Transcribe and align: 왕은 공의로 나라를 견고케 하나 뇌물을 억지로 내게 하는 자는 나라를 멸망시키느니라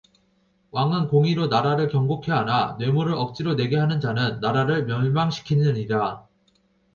왕은 0.71 1.09
공의로 1.09 1.45
나라를 1.45 1.87
견고케 1.87 2.31
하나 2.31 2.75
뇌물을 2.79 3.13
억지로 3.13 3.55
내게 3.55 3.77
하는 3.77 3.99
자는 3.99 4.39
나라를 4.39 4.85
멸망시키느니라 4.87 6.27